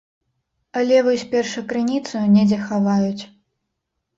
Але 0.79 0.97
вось 1.09 1.25
першакрыніцу 1.35 2.25
недзе 2.35 2.59
хаваюць. 2.71 3.23